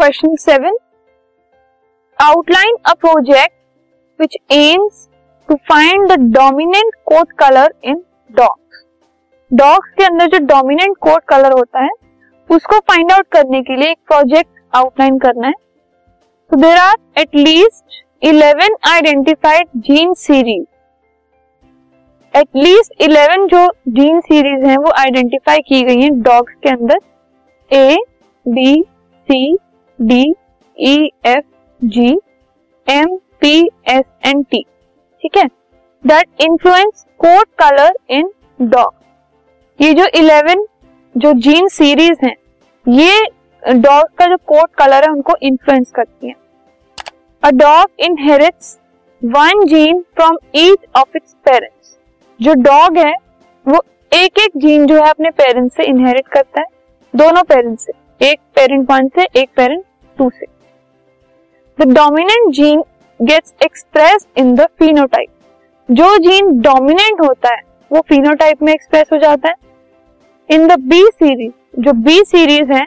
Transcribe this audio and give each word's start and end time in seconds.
Question 0.00 0.34
seven 0.36 0.76
outline 2.18 2.76
a 2.86 2.92
project 3.00 3.52
which 4.20 4.36
aims 4.52 5.08
to 5.48 5.54
find 5.70 6.06
the 6.10 6.16
dominant 6.36 6.94
coat 7.06 7.32
colour 7.38 7.74
in 7.84 8.00
dogs 8.30 8.84
dogs 9.50 9.92
के 9.98 10.04
अंदर 10.04 10.26
जो 10.28 10.38
dominant 10.46 10.96
coat 11.00 11.24
colour 11.28 11.52
होता 11.52 11.82
है, 11.82 11.90
उसको 12.50 12.78
find 12.80 13.12
out 13.12 13.26
करने 13.32 13.62
के 13.62 13.76
लिए 13.76 13.90
एक 13.90 13.98
प्रोजेक्ट 14.06 14.50
आउटलाइन 14.72 15.18
करना 15.18 15.46
है। 15.46 15.52
तो 16.50 16.56
there 16.56 16.76
are 16.78 16.96
at 17.18 17.34
least 17.36 18.02
eleven 18.22 18.76
identified 18.94 19.80
gene 19.86 20.14
series 20.24 20.66
at least 22.34 23.02
eleven 23.02 23.46
जो 23.48 23.66
जीन 23.88 24.20
सीरीज़ 24.22 24.66
हैं, 24.66 24.76
वो 24.78 24.90
आइडेंटिफाई 24.98 25.58
की 25.68 25.82
गई 25.82 26.02
हैं 26.02 26.20
डॉग्स 26.22 26.54
के 26.62 26.70
अंदर. 26.70 27.00
A 27.70 27.96
B 28.46 28.82
C 29.28 29.58
D 30.00 30.22
E 30.76 31.10
F 31.26 31.44
G 31.80 32.08
M 32.86 33.16
P 33.40 33.56
S 33.88 34.04
N 34.26 34.42
T 34.42 34.62
ठीक 35.22 35.36
है? 35.36 35.46
That 36.04 36.42
influence 36.42 37.04
coat 37.20 37.48
colour 37.58 37.92
in 38.10 38.30
dog 38.60 38.92
ये 39.78 39.92
जो 39.94 40.06
इलेवन 40.14 40.64
जो 41.14 41.32
जीन 41.34 41.68
सीरीज़ 41.68 42.24
हैं, 42.24 42.34
ये 42.86 43.26
डॉग 43.62 44.08
का 44.18 44.26
जो 44.26 44.36
कोट 44.36 44.74
कलर 44.74 45.04
है, 45.04 45.10
उनको 45.10 45.34
इन्फ्लुएंस 45.42 45.90
करती 45.94 46.28
है। 46.28 46.34
A 47.42 47.50
dog 47.52 48.04
inherits 48.04 48.76
one 49.22 49.64
gene 49.66 50.00
from 50.16 50.36
each 50.56 50.86
of 50.96 51.16
its 51.16 51.34
parents 51.44 51.96
जो 52.40 52.54
डॉग 52.62 52.98
है, 52.98 53.12
वो 53.66 53.82
एक 54.12 54.38
एक 54.38 54.56
जीन 54.56 54.86
जो 54.86 54.94
है, 54.96 55.08
अपने 55.10 55.30
पेरेंट्स 55.32 55.76
से 55.76 55.84
इनहेरिट 55.84 56.28
करता 56.28 56.60
है। 56.60 56.66
दोनों 57.14 57.42
पेरेंट्स 57.44 57.84
से, 57.84 57.92
एक 58.20 58.40
पेरेंट 58.54 58.90
वन 58.90 59.08
से, 59.08 59.26
एक 59.36 59.48
पेरेंट 59.56 59.84
टू 60.20 60.30
से। 60.30 60.46
The 61.78 61.92
dominant 61.94 62.52
gene 62.54 62.82
gets 63.20 63.54
express 63.64 64.26
in 64.38 64.54
the 64.54 64.66
phenotype 64.78 65.28
जो 65.88 66.16
जीन 66.18 66.50
डोमिनेंट 66.62 67.20
होता 67.20 67.54
है, 67.54 67.60
वो 67.90 68.00
फिनोटाइप 68.08 68.62
में 68.62 68.72
एक्सप्रेस 68.72 69.08
हो 69.12 69.18
जाता 69.18 69.48
है। 69.48 69.54
इन 70.50 70.66
द 70.66 70.78
बी 70.82 71.02
सीरीज़ 71.04 71.82
जो 71.82 71.92
बी 72.04 72.18
सीरीज़ 72.26 72.72
है 72.72 72.84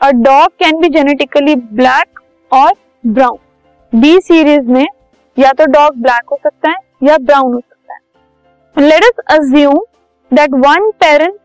a 0.00 0.10
dog 0.12 0.48
can 0.58 0.80
be 0.80 0.88
genetically 0.90 1.54
black 1.56 2.20
और 2.50 2.72
ब्राउन 3.04 3.98
बी 4.00 4.18
सीरीज़ 4.20 4.68
में 4.68 4.86
या 5.36 5.52
तो 5.52 5.66
डॉग 5.72 5.96
ब्लैक 6.02 6.30
हो 6.32 6.38
सकता 6.42 6.70
है 6.70 6.76
या 7.02 7.16
ब्राउन 7.20 7.52
हो 7.54 7.60
सकता 7.60 7.94
है। 7.94 8.86
Let 8.86 9.04
us 9.04 9.38
assume 9.38 9.78
that 10.30 10.54
one 10.66 10.90
parent 11.00 11.38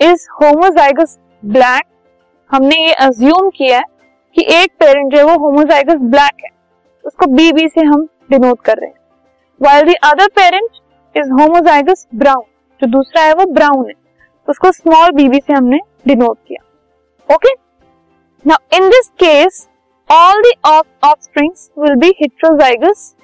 is 0.00 0.26
homozygous 0.34 1.18
black 1.42 1.84
हमने 2.50 2.76
ये 2.78 2.92
अज्यूम 3.06 3.48
किया 3.50 3.78
है 3.78 3.84
कि 4.36 4.42
एक 4.54 4.70
पेरेंट 4.80 5.12
जो 5.12 5.18
है 5.18 5.24
वो 5.24 5.36
होमोजाइगस 5.38 6.00
ब्लैक 6.10 6.44
है। 6.44 6.50
उसको 7.04 7.26
बी 7.26 7.52
बी 7.52 7.68
से 7.68 7.80
हम 7.82 8.06
डिनोट 8.30 8.60
कर 8.60 8.76
रहे 8.76 8.88
हैं। 8.88 8.96
While 9.60 9.86
the 9.86 9.94
other 10.04 10.26
parent 10.36 10.70
is 11.14 11.30
homozygous 11.32 12.06
brown 12.14 12.42
जो 12.82 12.86
दूसरा 12.86 13.22
है 13.22 13.32
वो 13.34 13.44
ब्राउन 13.52 13.86
है। 13.86 13.94
उसको 14.48 14.72
स्मॉल 14.72 15.10
बीबी 15.12 15.38
से 15.38 15.52
हमने 15.52 15.78
डिनोट 16.06 16.38
किया। 16.48 17.34
Okay 17.34 17.52
now 18.44 18.76
in 18.76 18.88
this 18.88 19.08
case 19.20 19.66
all 20.10 20.42
the 20.42 20.52
offsprings 20.66 21.70
will 21.78 21.94
be 21.94 22.08
heterozygous 22.20 23.14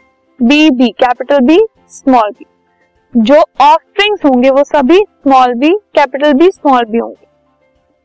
B 0.41 0.70
B 0.70 0.88
capital 0.98 1.41
B 1.41 1.58
small 1.91 2.30
B 2.30 2.47
जो 3.14 3.34
ऑफस्प्रिंग्स 3.34 4.25
होंगे 4.25 4.50
वो 4.50 4.64
सभी 4.64 4.98
small 4.98 5.55
B 5.55 5.70
capital 5.94 6.32
B 6.32 6.50
small 6.50 6.84
B 6.84 6.98
होंगे। 6.98 7.27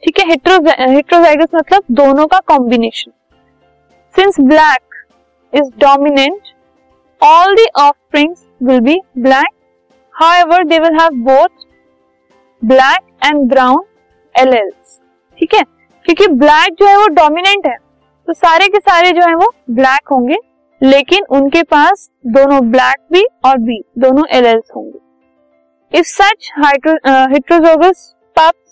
ठीक 0.04 0.20
है 0.20 0.26
हेट्रोजाइगस 0.28 1.48
मतलब 1.56 1.84
दोनों 1.94 2.26
का 2.28 2.40
combination 2.48 3.12
since 4.16 4.40
black 4.42 4.96
is 5.54 5.70
dominant 5.80 6.54
all 7.22 7.56
the 7.56 7.66
offsprings 7.78 8.46
will 8.62 8.80
be 8.82 9.00
black 9.20 9.52
however 10.14 10.64
they 10.68 10.80
will 10.80 11.00
have 11.00 11.24
both 11.26 11.66
black 12.62 13.02
and 13.26 13.48
brown 13.50 13.84
alleles 14.36 15.00
ठीक 15.40 15.54
है? 15.54 15.64
क्योंकि 16.06 16.28
ब्लैक 16.36 16.76
जो 16.80 16.88
है 16.88 16.96
वो 16.98 17.08
डोमिनेंट 17.16 17.68
है 17.68 17.76
तो 18.28 18.34
सारे 18.36 18.68
के 18.68 18.80
सारे 18.80 19.12
जो 19.12 19.28
है 19.28 19.34
वो 19.36 19.52
ब्लैक 19.72 20.08
होंगे, 20.12 20.38
लेकिन 20.82 21.26
उनके 21.32 21.62
पास 21.66 22.10
दोनों 22.28 22.60
ब्लैक 22.72 22.98
भी 23.14 23.24
और 23.46 23.58
बी 23.60 23.82
दोनों 24.00 24.26
एलेल्स 24.38 24.72
होंगे। 24.76 25.00
If 25.92 26.08
such 26.08 26.52
heterozygous 27.34 28.14
pups 28.38 28.69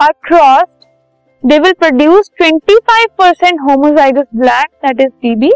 are 0.00 0.12
crossed 0.24 1.48
they 1.48 1.58
will 1.58 1.72
produce 1.72 2.30
25% 2.42 3.58
homozygous 3.64 4.28
black 4.42 4.70
that 4.84 5.00
is 5.04 5.10
BB 5.24 5.50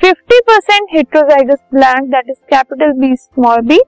50% 0.00 0.92
heterozygous 0.94 1.58
black 1.72 2.06
that 2.12 2.30
is 2.30 2.36
capital 2.52 2.92
B, 3.00 3.10
small 3.16 3.64
b, 3.70 3.78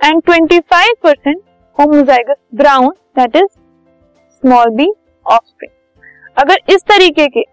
and 0.00 0.22
25% 0.30 1.42
homozygous 1.78 2.36
brown 2.54 2.88
that 3.18 3.36
is 3.36 3.46
small 3.46 4.70
B 4.70 4.86
offspring 5.26 6.42
अगर 6.42 6.74
इस 6.74 6.82
तरीके 6.82 7.26
के 7.26 7.44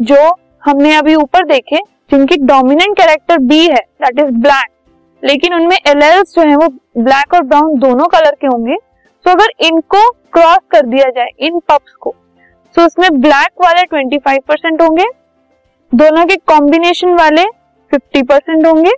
जो 0.00 0.16
हमने 0.64 0.94
अभी 0.96 1.14
ऊपर 1.14 1.46
देखे, 1.46 1.80
जिनकी 2.10 2.36
डोमिनेंट 2.46 2.96
कैरेक्टर 2.96 3.38
बी 3.38 3.60
है 3.60 3.82
दैट 4.04 4.18
इज़ 4.18 4.34
ब्लैक 4.40 4.70
लेकिन 5.22 5.54
उनमें 5.54 5.76
एलेल्स 5.76 6.34
जो 6.34 6.42
है, 6.42 6.56
वो 6.56 6.68
ब्लैक 7.02 7.34
और 7.34 7.42
ब्राउन 7.42 7.78
दोनों 7.78 8.06
कलर 8.06 8.36
के 8.40 8.46
होंगे 8.46 8.76
तो 9.24 9.30
अगर 9.30 9.50
इनको 9.60 10.10
क्रॉस 10.10 10.58
कर 10.70 10.86
दिया 10.86 11.08
जाए, 11.10 11.28
इन 11.38 11.58
पप्स 11.58 11.92
को 11.92 12.14
तो 12.76 12.84
उसमें 12.86 13.20
ब्लैक 13.20 13.62
वाले 13.62 13.82
25 13.84 14.38
परसेंट 14.48 14.82
होंगे, 14.82 15.04
दोनों 15.92 16.24
के 16.26 16.36
कॉम्बिनेशन 16.36 17.14
वाले 17.14 17.44
50 17.92 18.22
परसेंट 18.22 18.66
होंगे, 18.66 18.90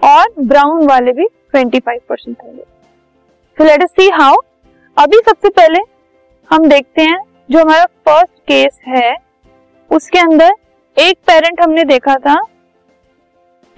और 0.00 0.32
ब्राउन 0.40 0.86
वाले 0.86 1.12
भी 1.12 1.26
25 1.54 2.00
परसेंट 2.08 2.36
होंगे। 2.44 2.62
So 3.58 3.64
let 3.64 3.82
us 3.82 3.90
see 3.90 4.08
how 4.08 4.36
अभी 4.96 5.18
सबसे 5.18 5.48
पहले 5.48 5.78
हम 6.50 6.66
देखते 6.66 7.02
हैं 7.02 7.18
जो 7.50 7.60
हमारा 7.60 7.84
फ़र्स्ट 7.84 8.38
केस 8.48 8.78
है, 8.88 9.16
उसके 9.90 10.18
अंदर 10.18 10.52
एक 10.96 11.18
पेरेंट 11.26 11.60
हमने 11.60 11.84
देखा 11.84 12.16
था। 12.16 12.36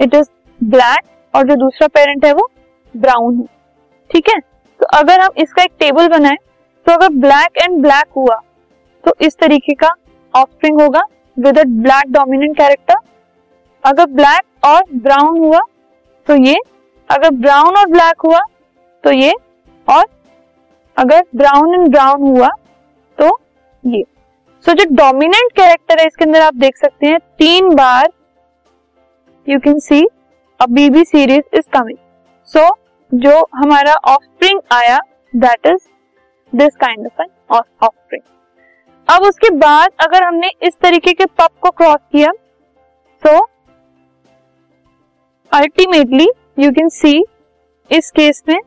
इट 0.00 0.15
इज़ 0.15 0.28
ब्लैक 0.60 1.04
और 1.34 1.47
जो 1.48 1.56
दूसरा 1.56 1.88
पेरेंट 1.88 2.25
है 2.25 2.32
वो 2.32 2.50
ब्राउन 2.94 3.38
है। 3.38 3.47
ठीक 4.10 4.28
है? 4.28 4.53
तो 4.84 4.89
अगर 4.89 5.21
हम 5.21 5.31
इसका 5.39 5.62
एक 5.62 5.71
टेबल 5.78 6.09
बनाए 6.09 6.37
तो 6.87 6.93
अगर 6.93 7.09
ब्लैक 7.11 7.62
एंड 7.62 7.81
ब्लैक 7.83 8.06
हुआ 8.17 8.34
तो 9.05 9.15
इस 9.21 9.37
तरीके 9.39 9.75
का 9.75 9.89
ऑफस्प्रिंग 10.34 10.81
होगा 10.81 11.03
विद 11.37 11.59
ब्लैक 11.77 12.11
डोमिनेंट 12.12 12.56
कैरेक्टर 12.56 12.97
अगर 13.84 14.06
ब्लैक 14.12 14.67
और 14.67 14.83
ब्राउन 14.97 15.39
हुआ 15.39 15.61
तो 16.27 16.37
ये 16.37 16.59
अगर 17.11 17.31
ब्राउन 17.37 17.77
और 17.77 17.87
ब्लैक 17.87 18.27
हुआ 18.27 18.41
तो 19.05 19.12
ये 19.12 19.33
और 19.89 20.05
अगर 20.97 21.25
ब्राउन 21.37 21.75
एंड 21.75 21.89
ब्राउन 21.89 22.28
हुआ 22.28 22.49
तो 23.19 23.39
ये। 23.84 24.03
सो 24.03 24.71
so, 24.71 24.78
जो 24.78 24.95
डोमिनेंट 24.95 25.53
कैरेक्टर 25.53 26.01
है 26.01 26.06
इसके 26.06 26.25
अंदर 26.25 26.43
आप 26.43 26.55
देख 26.59 26.77
सकते 26.77 27.06
हैं 27.06 27.19
तीन 27.39 27.75
बार 27.75 28.12
you 29.47 29.59
can 29.61 29.78
see 29.81 30.06
a 30.61 30.66
BB 30.71 31.05
series 31.06 31.59
is 31.59 31.69
coming 31.72 31.99
so 32.55 32.71
जो 33.12 33.38
हमारा 33.54 33.94
ऑफस्प्रिंग 34.04 34.60
आया 34.72 34.98
that 35.37 35.66
is 35.66 35.88
this 36.53 36.76
kind 36.76 37.06
of 37.06 37.22
an 37.22 37.28
offspring 37.53 38.22
अब 39.09 39.22
उसके 39.22 39.50
बाद 39.50 39.91
अगर 40.00 40.22
हमने 40.22 40.50
इस 40.62 40.76
तरीके 40.82 41.12
के 41.12 41.25
पप 41.38 41.50
को 41.60 41.70
क्रॉस 41.70 41.98
किया 42.12 42.31
तो 43.22 43.38
अल्टीमेटली 45.53 46.28
यू 46.59 46.70
कैन 46.70 46.88
सी 46.88 47.25
इस 47.91 48.10
केस 48.10 48.42
में 48.48 48.59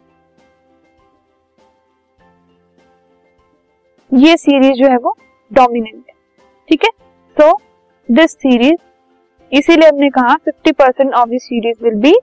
ये 4.11 4.35
सीरीज़ 4.37 4.73
जो 4.73 4.89
है 4.89 4.97
वो 4.97 5.15
डोमिनेंट 5.51 6.03
है, 6.09 6.13
ठीक 6.69 6.83
है? 6.83 6.89
सो 7.37 7.51
दिस 8.09 8.31
सीरीज़ 8.31 8.75
इसीलिए 9.51 9.89
हमने 9.89 10.09
कहा 10.09 10.35
50 10.47 10.73
percent 10.73 11.13
of 11.13 11.29
this 11.29 11.43
series 11.43 11.83
will 11.83 11.99
be 12.01 12.13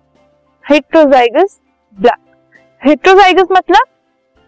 heterozygous 0.65 1.61
black 1.99 3.39
मतलब 3.53 3.87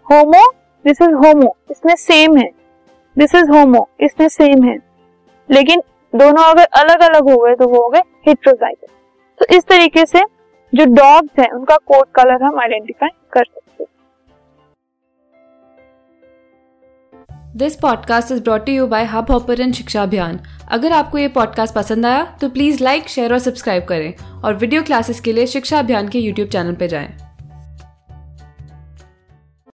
होमो 0.07 0.43
दिस 0.85 1.01
इज़ 1.03 1.13
होमो 1.15 1.57
इसमें 1.71 1.95
सेम 1.97 2.37
है। 2.37 2.51
दिस 3.17 3.35
इज़ 3.35 3.51
होमो 3.51 3.89
इसमें 4.01 4.29
सेम 4.29 4.65
है। 4.65 4.77
लेकिन 5.51 5.83
दोनों 6.13 6.43
अगर 6.45 6.65
अलग 6.65 7.01
अलग 7.01 7.29
हो 7.31 7.37
गए 7.39 7.55
तो 7.55 7.69
वो 7.69 7.83
हो 7.83 7.89
गए 7.89 8.01
हेट्रोजाइगस 8.29 8.91
तो 9.41 9.47
इस 9.57 9.65
तरीके 9.65 10.05
से 10.07 10.23
जो 10.73 10.85
डॉग्स 10.85 11.39
हैं, 11.39 11.51
उनका 11.51 11.77
कोट 11.77 12.07
कलर 12.15 12.43
हम 12.43 12.61
आइडेंटिफाई 12.61 13.09
कर 13.33 13.45
सकते 13.45 13.83
हैं। 13.83 13.91
This 17.57 17.77
podcast 17.77 18.33
is 18.33 18.43
brought 18.43 18.69
you 18.69 18.87
by 18.87 19.05
Hubhopper 19.31 19.73
Shiksha 19.73 20.03
Abhiyan 20.03 20.41
अगर 20.69 20.93
आपको 20.93 21.19
ये 21.19 21.29
पॉडकास्ट 21.29 21.75
पसंद 21.75 22.07
आया 22.07 22.25
तो 22.41 22.49
प्लीज़ 22.49 22.83
लाइक 22.85 23.09
शेयर 23.09 23.33
और 23.33 23.39
सब्सक्राइब 23.39 23.85
करें। 23.85 24.43
और 24.45 24.55
वीडियो 24.55 24.83
क्लासेस 24.83 25.21
के 25.21 25.33
लिए 25.33 25.47
शिक्षा 25.47 25.79
अभियान 25.79 26.09
के 26.09 26.19
यूट्यूब 26.19 26.49
चैनल 26.49 26.75
पर 26.75 26.87
जाएँ। 26.87 27.26